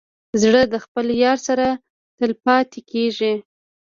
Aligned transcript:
زړه 0.41 0.61
د 0.73 0.75
خپل 0.83 1.05
یار 1.23 1.37
سره 1.47 1.65
تل 2.17 2.31
پاتې 2.45 2.79
کېږي. 2.91 3.33